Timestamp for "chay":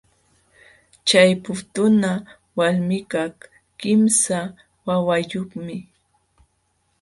1.07-1.31